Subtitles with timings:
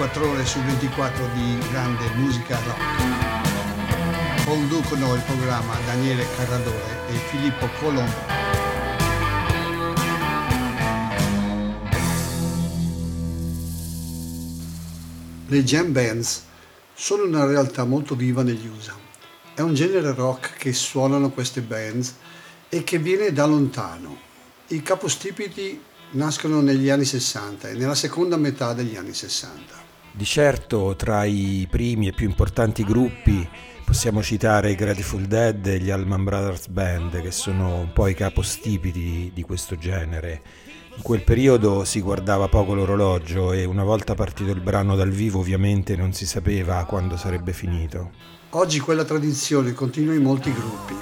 [0.00, 2.80] 24 ore su 24 di grande musica rock.
[4.46, 8.14] Conducono il programma Daniele Carradore e Filippo Colombo.
[15.48, 16.44] Le jam bands
[16.94, 18.96] sono una realtà molto viva negli USA.
[19.52, 22.14] È un genere rock che suonano queste bands
[22.70, 24.16] e che viene da lontano.
[24.68, 25.78] I capostipiti
[26.12, 29.89] nascono negli anni 60 e nella seconda metà degli anni 60.
[30.12, 33.48] Di certo tra i primi e più importanti gruppi
[33.84, 38.14] possiamo citare i Grateful Dead e gli Allman Brothers Band che sono un po' i
[38.14, 40.42] capostipiti di questo genere.
[40.96, 45.38] In quel periodo si guardava poco l'orologio e una volta partito il brano dal vivo
[45.38, 48.10] ovviamente non si sapeva quando sarebbe finito.
[48.50, 50.96] Oggi quella tradizione continua in molti gruppi.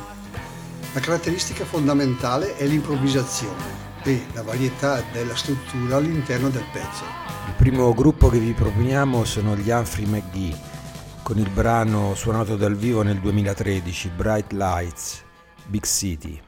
[0.93, 7.05] La caratteristica fondamentale è l'improvvisazione e la varietà della struttura all'interno del pezzo.
[7.47, 10.77] Il primo gruppo che vi proponiamo sono gli Humphrey McGee
[11.23, 15.23] con il brano suonato dal vivo nel 2013 Bright Lights,
[15.67, 16.41] Big City.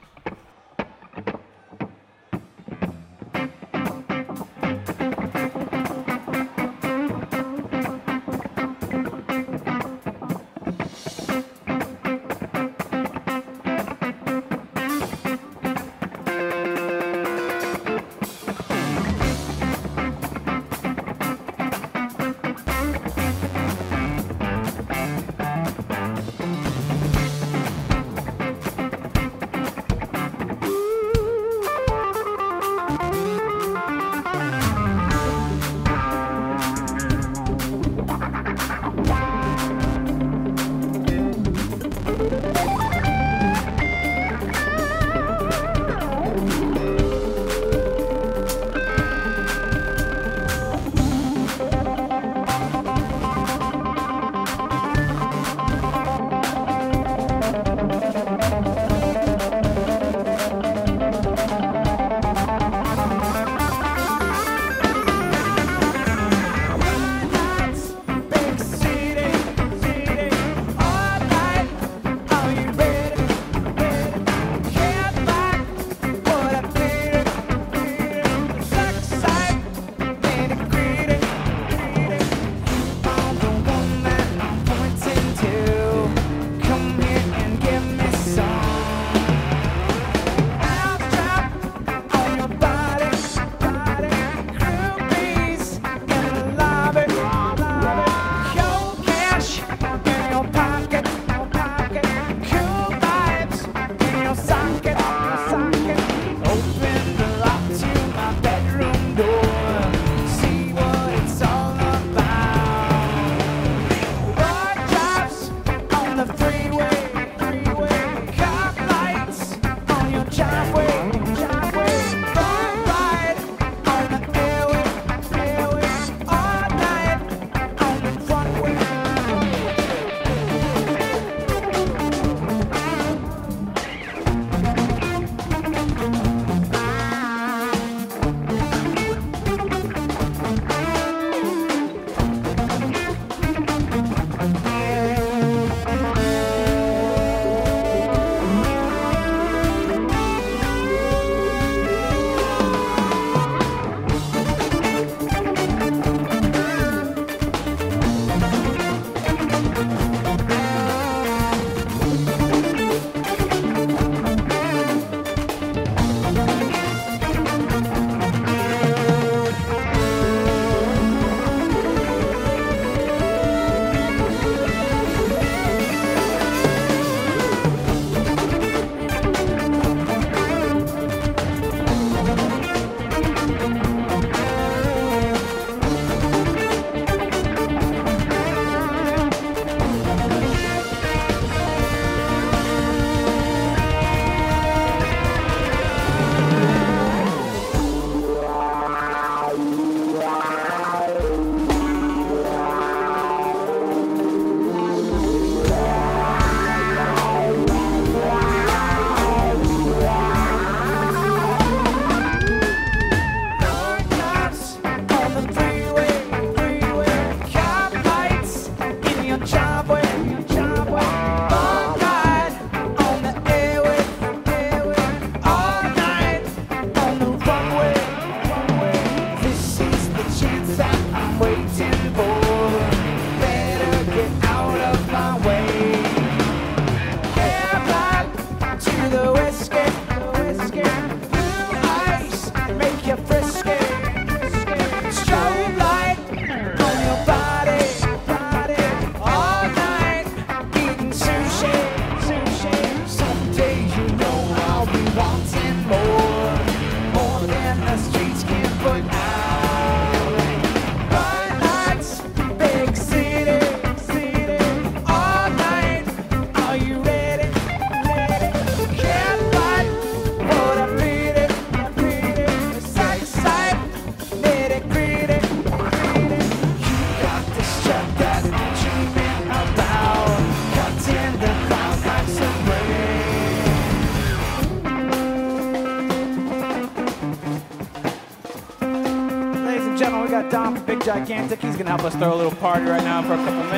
[291.27, 291.61] Gigantic.
[291.61, 293.70] He's going to help us throw a little party right now for a couple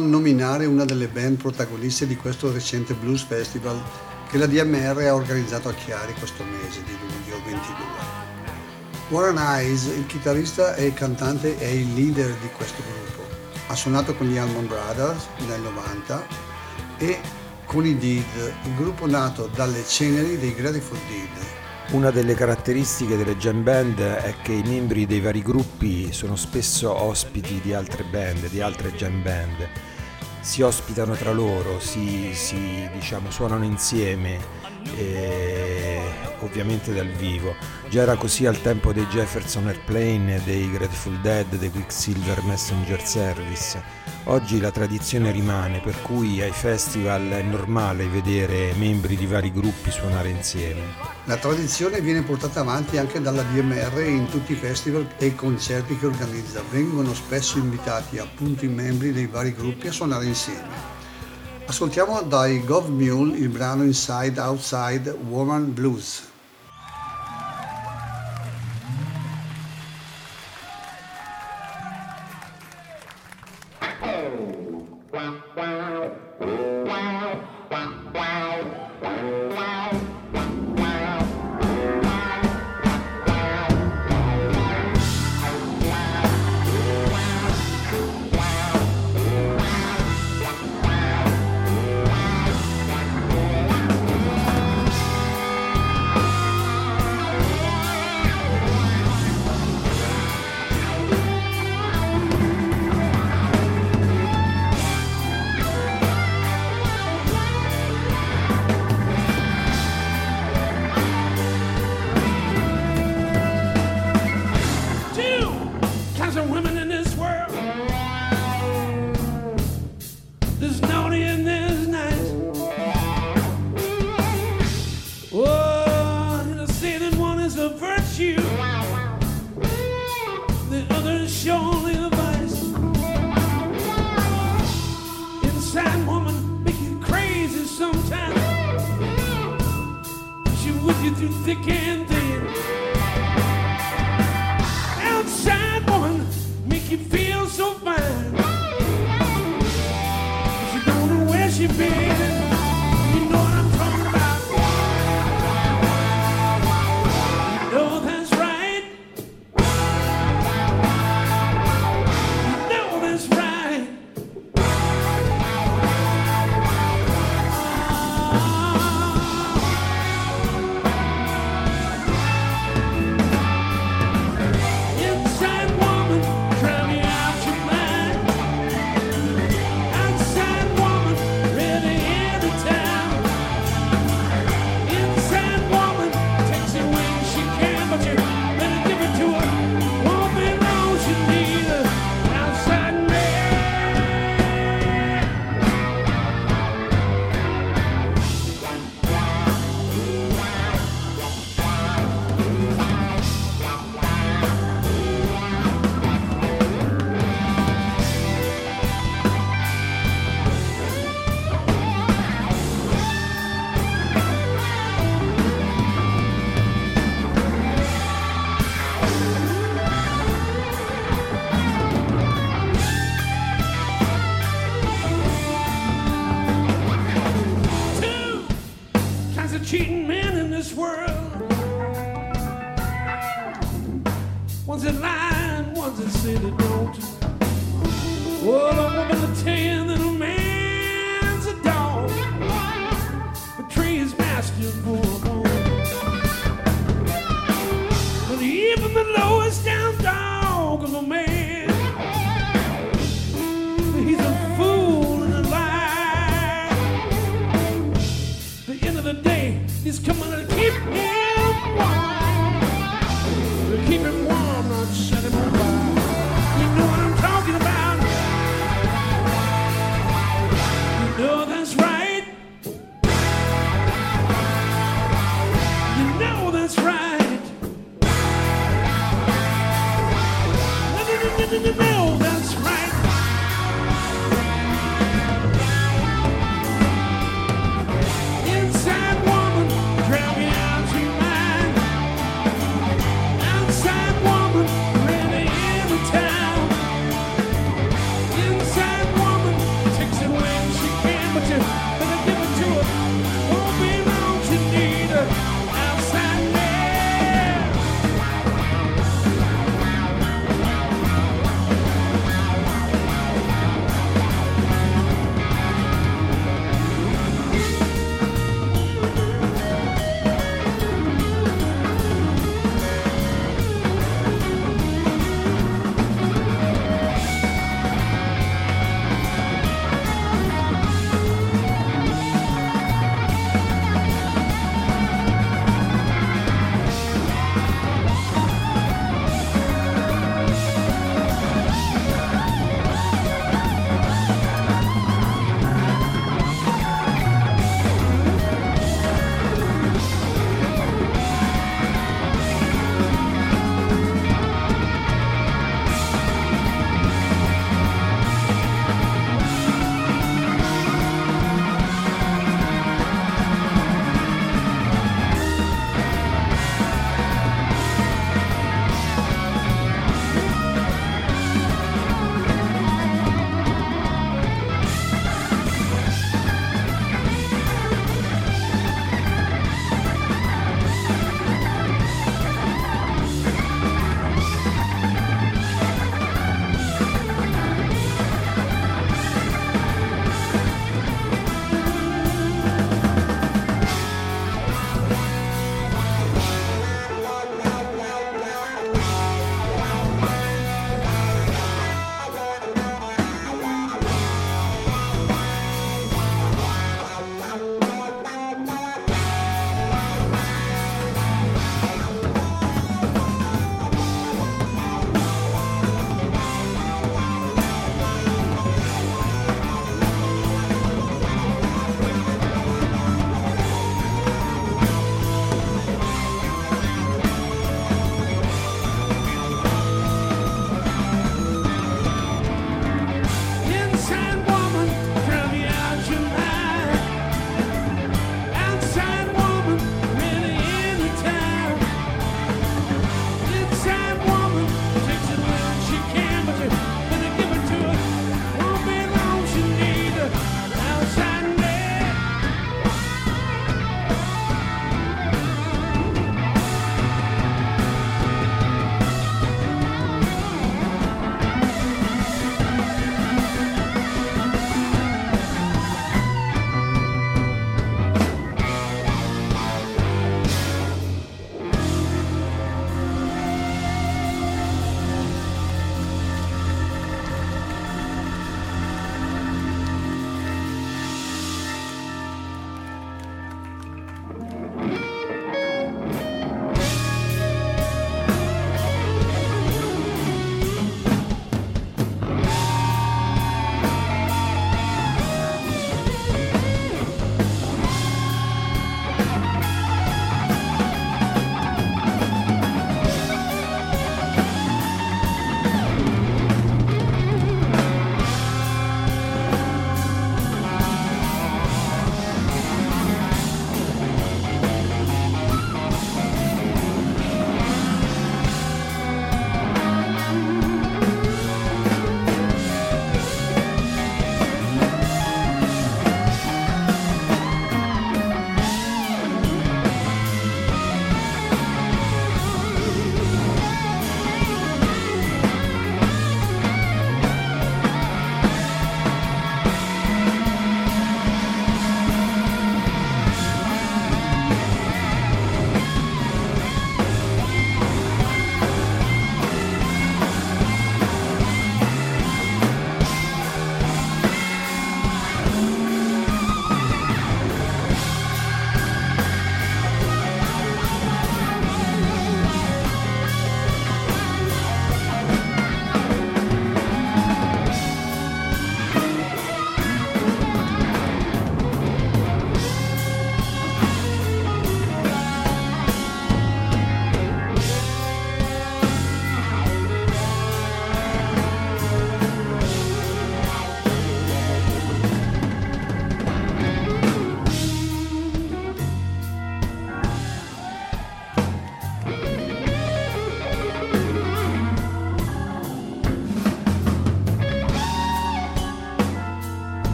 [0.00, 3.80] nominare una delle band protagoniste di questo recente Blues Festival
[4.28, 7.58] che la DMR ha organizzato a Chiari questo mese di luglio 22.
[9.08, 13.28] Warren Eyes, il chitarrista e il cantante, è il leader di questo gruppo.
[13.68, 16.26] Ha suonato con gli Allman Brothers nel 90
[16.98, 17.18] e
[17.66, 21.58] con i Deed, il gruppo nato dalle ceneri dei Grateful Deed
[21.92, 26.94] una delle caratteristiche delle jam band è che i membri dei vari gruppi sono spesso
[26.94, 29.68] ospiti di altre band, di altre jam band.
[30.40, 34.59] Si ospitano tra loro, si, si diciamo, suonano insieme,
[34.96, 36.00] e,
[36.40, 37.54] ovviamente dal vivo.
[37.88, 44.00] Già era così al tempo dei Jefferson Airplane, dei Grateful Dead, dei Quicksilver Messenger Service
[44.24, 49.90] Oggi la tradizione rimane, per cui ai festival è normale vedere membri di vari gruppi
[49.90, 50.82] suonare insieme.
[51.24, 55.96] La tradizione viene portata avanti anche dalla DMR in tutti i festival e i concerti
[55.96, 56.62] che organizza.
[56.70, 60.99] Vengono spesso invitati appunto i membri dei vari gruppi a suonare insieme.
[61.70, 66.29] Ascoltiamo dai Gov Mule il brano Inside Outside Woman Blues.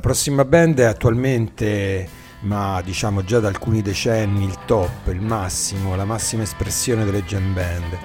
[0.00, 2.08] Prossima band è attualmente,
[2.40, 7.52] ma diciamo già da alcuni decenni, il top, il massimo, la massima espressione delle jam
[7.52, 7.98] band.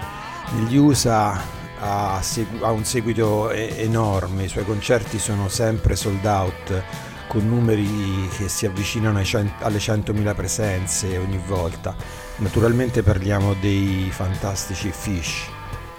[0.56, 1.42] Negli USA
[1.80, 6.84] ha, segu- ha un seguito e- enorme, i suoi concerti sono sempre sold out
[7.28, 11.96] con numeri che si avvicinano cent- alle 100.000 presenze ogni volta.
[12.38, 15.56] Naturalmente parliamo dei fantastici Fish.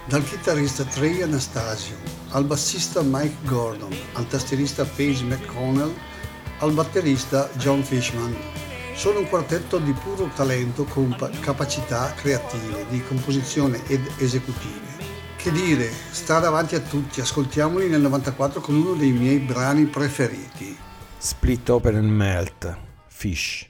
[0.09, 1.95] Dal chitarrista Trey Anastasio,
[2.29, 5.93] al bassista Mike Gordon, al tastierista Paige McConnell,
[6.61, 8.35] al batterista John Fishman.
[8.95, 14.97] Sono un quartetto di puro talento con capacità creative, di composizione ed esecutive.
[15.37, 20.75] Che dire, sta davanti a tutti, ascoltiamoli nel 94 con uno dei miei brani preferiti.
[21.19, 23.69] Split Open and Melt, Fish.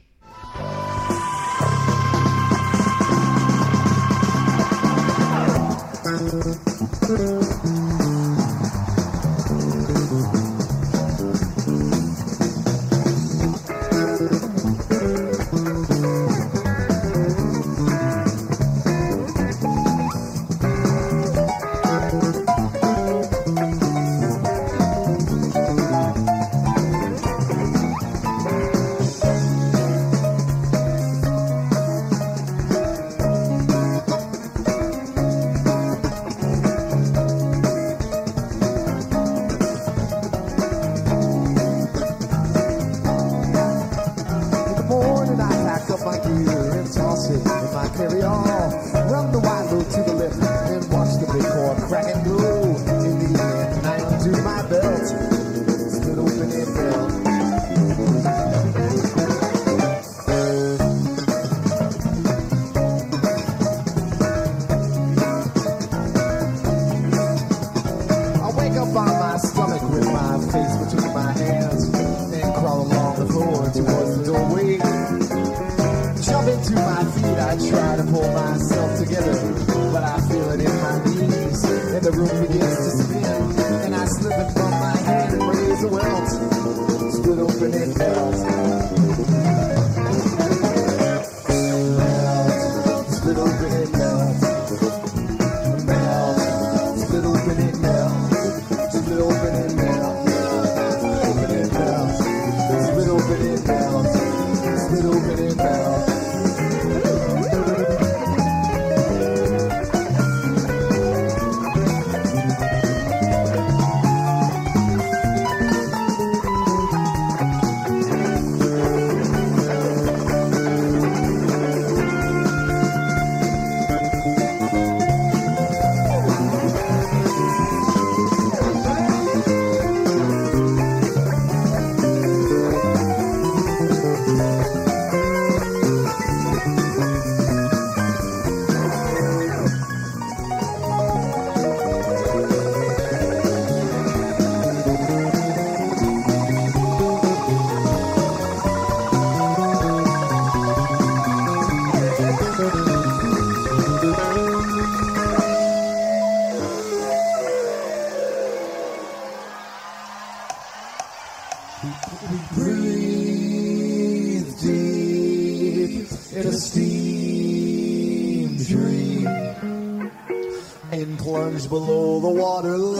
[171.99, 172.99] below the waterline.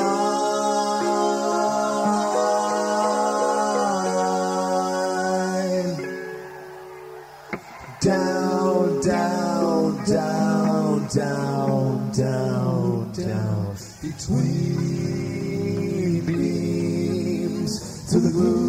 [8.02, 13.76] Down, down, down, down, down, down.
[14.02, 14.76] Between
[16.26, 17.74] beams
[18.12, 18.60] to the gloom.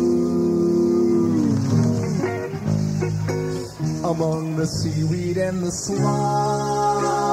[4.05, 7.30] Among the seaweed and the slime.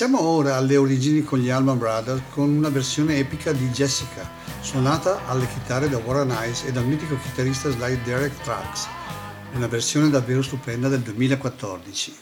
[0.00, 4.26] Passiamo ora alle origini con gli Allman Brothers con una versione epica di Jessica,
[4.62, 8.88] suonata alle chitarre da Warren Ice e dal mitico chitarrista slide Derek Trucks,
[9.52, 12.19] una versione davvero stupenda del 2014.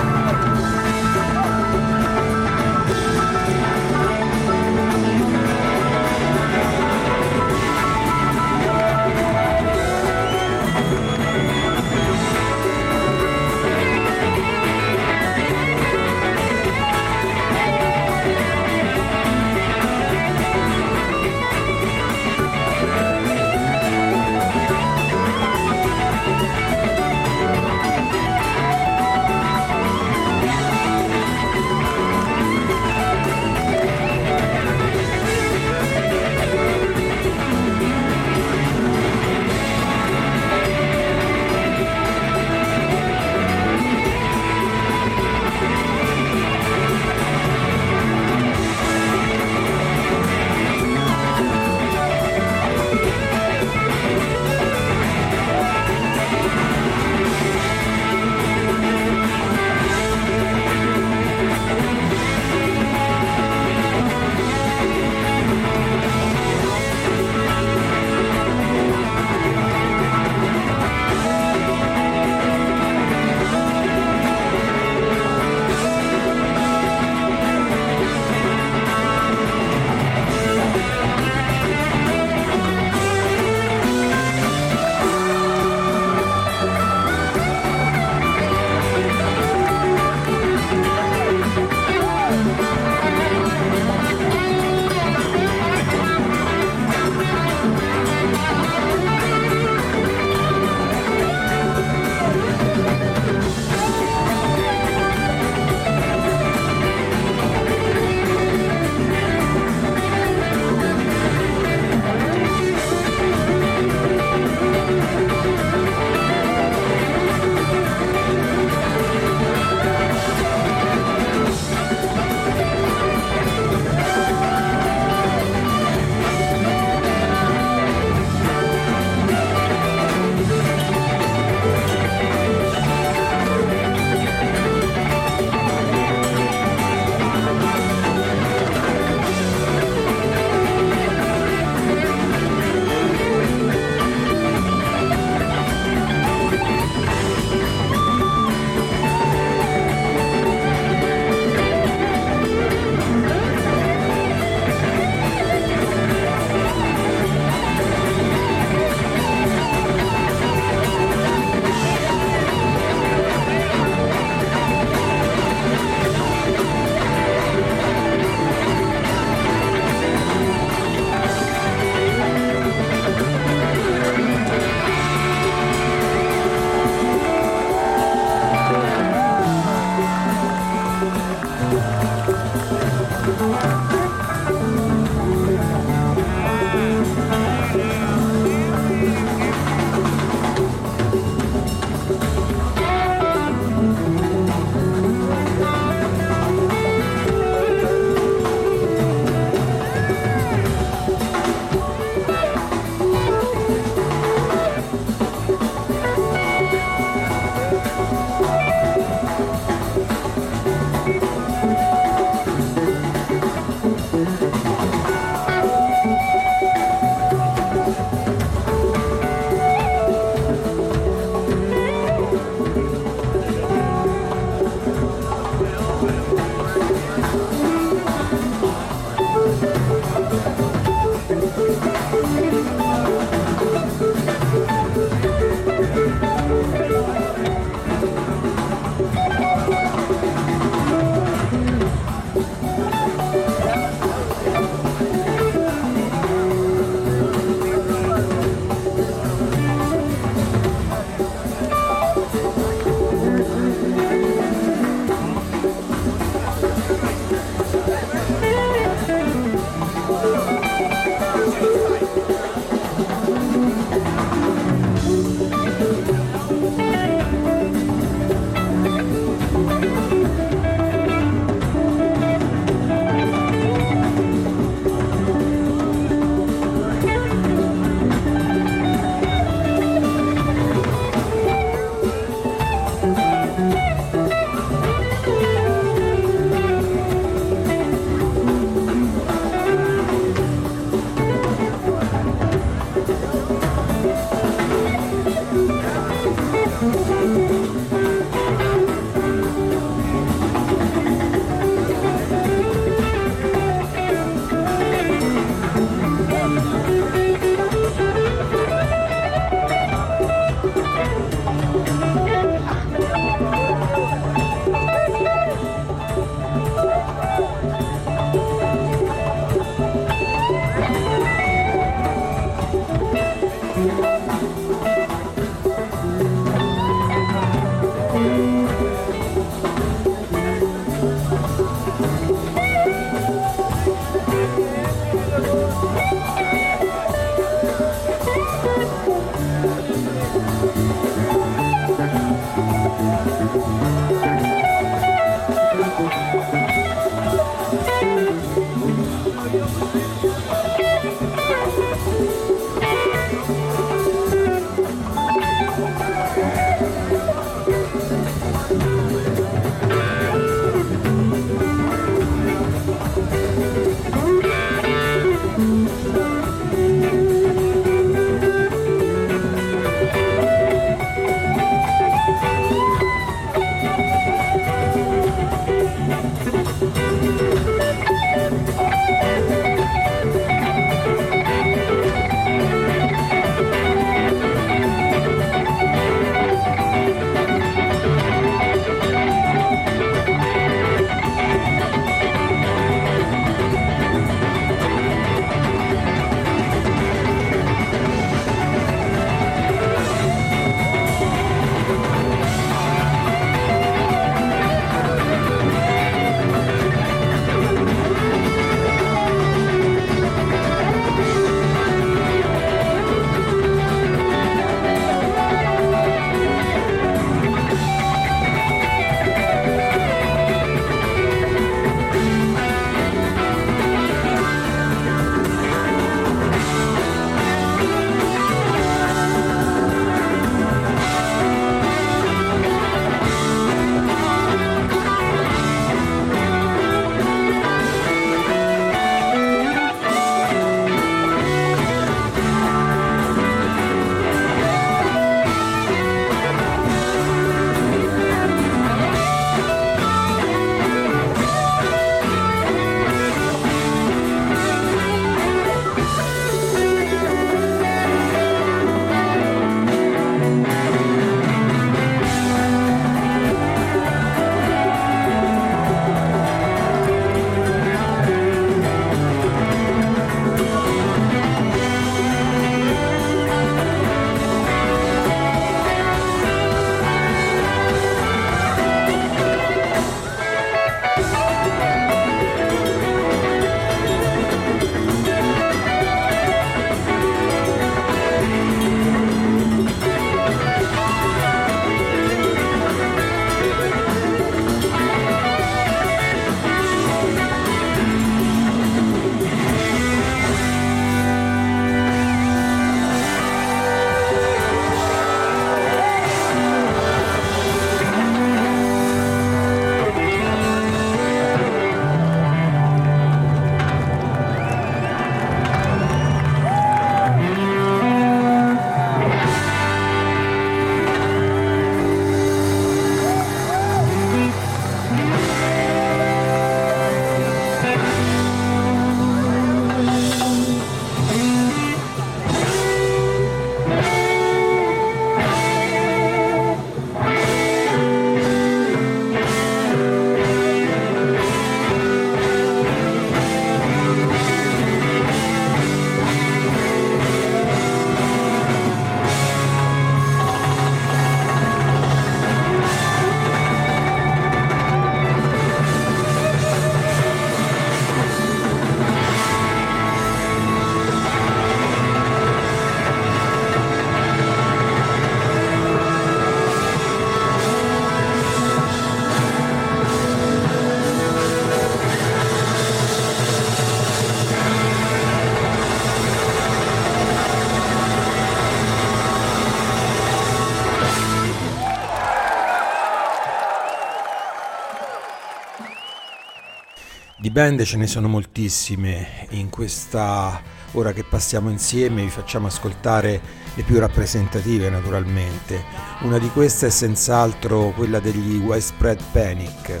[587.52, 593.40] Band ce ne sono moltissime, in questa ora che passiamo insieme vi facciamo ascoltare
[593.74, 595.84] le più rappresentative naturalmente.
[596.20, 600.00] Una di queste è senz'altro quella degli Widespread Panic.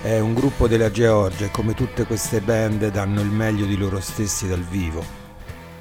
[0.00, 4.00] È un gruppo della Georgia e come tutte queste band danno il meglio di loro
[4.00, 5.04] stessi dal vivo.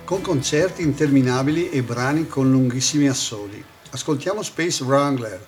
[0.03, 3.64] Con concerti interminabili e brani con lunghissimi assoli.
[3.91, 5.47] Ascoltiamo Space Wrangler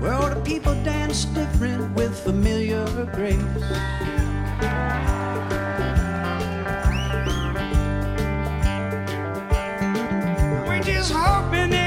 [0.00, 3.36] Where all the people dance different with familiar grace.
[10.66, 11.83] We're just hoping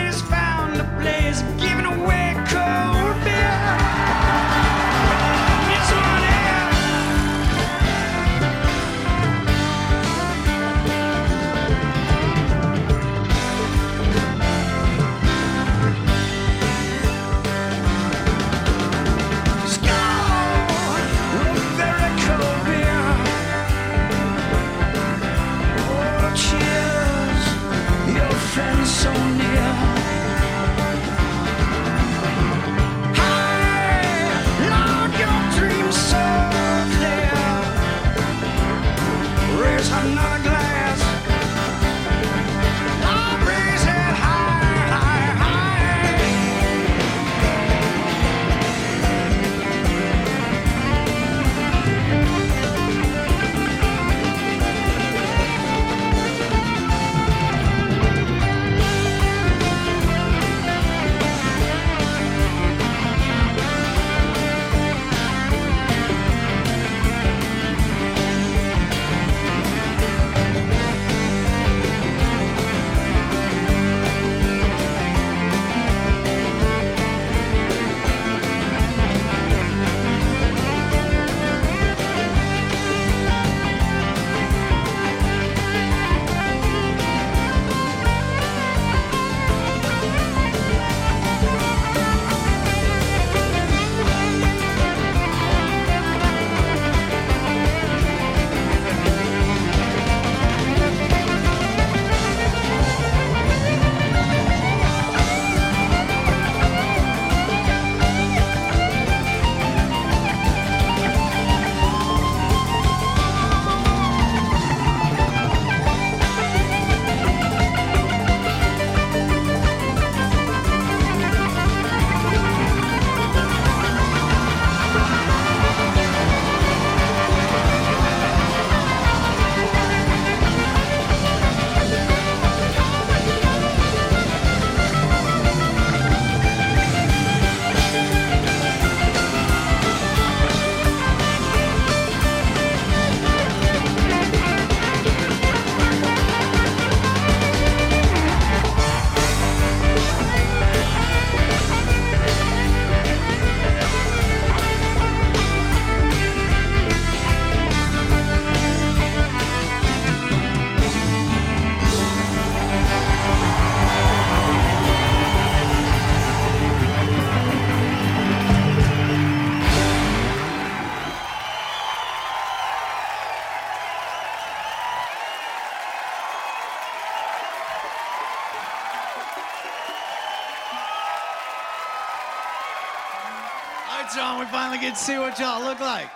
[184.97, 186.09] see what y'all look like.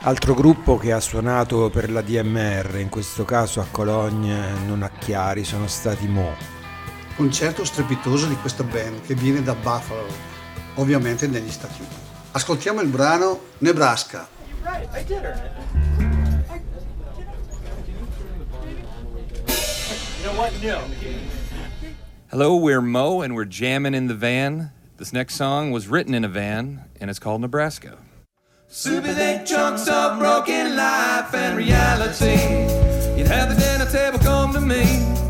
[0.00, 4.90] Altro gruppo che ha suonato per la DMR, in questo caso a Cologne, non a
[4.90, 6.32] Chiari, sono stati Mo.
[7.16, 10.06] Concerto strepitoso di questa band che viene da Buffalo,
[10.74, 11.96] ovviamente negli Stati Uniti.
[12.30, 14.28] Ascoltiamo il brano Nebraska.
[22.28, 24.75] Hello, we're Mo, and we're jamming in the van.
[24.98, 27.98] This next song was written in a van, and it's called Nebraska.
[28.66, 32.40] Super thick chunks of broken life and reality.
[33.14, 35.25] You'd have the dinner table come to me.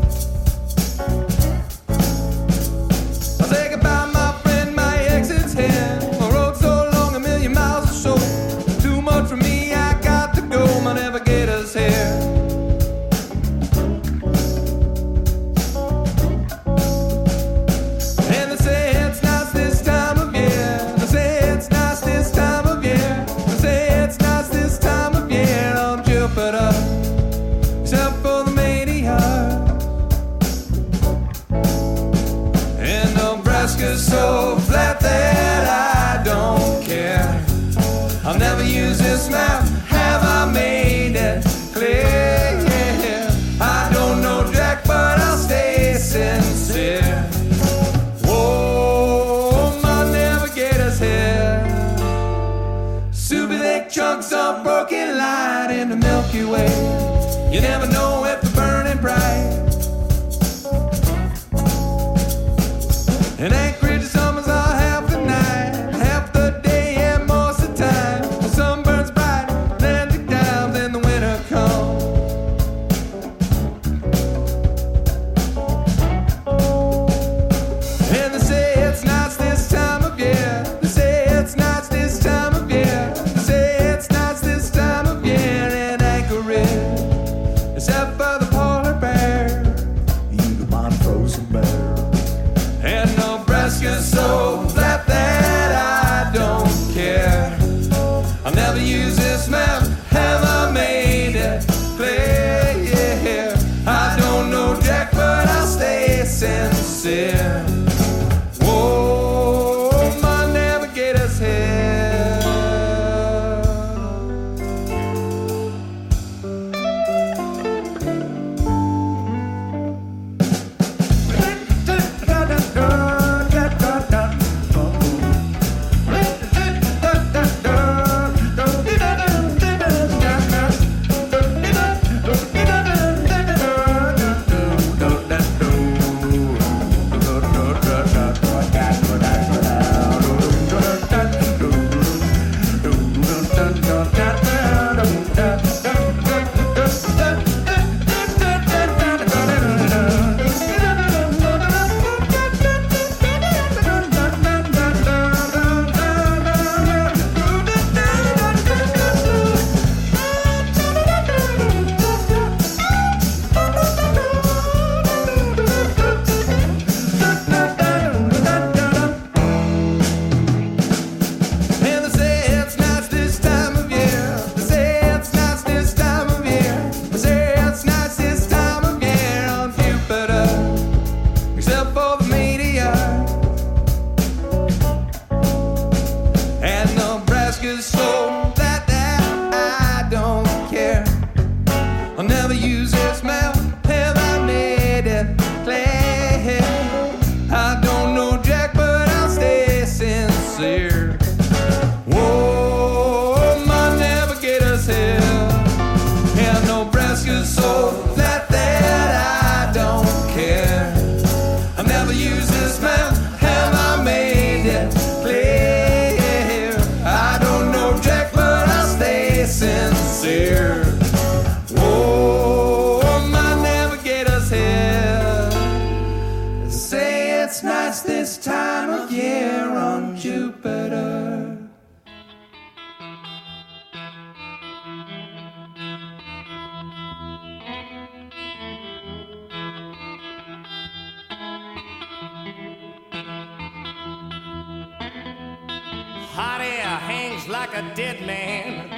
[248.27, 248.89] man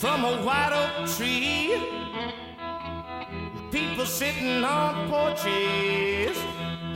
[0.00, 1.76] from a white oak tree.
[3.70, 6.36] People sitting on porches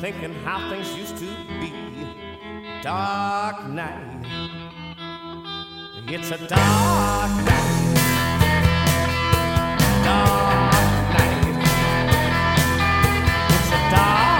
[0.00, 1.28] thinking how things used to
[1.60, 1.72] be.
[2.82, 4.26] Dark night.
[6.08, 7.70] It's a dark night.
[10.04, 10.72] Dark
[11.14, 11.46] night.
[13.54, 14.31] It's a dark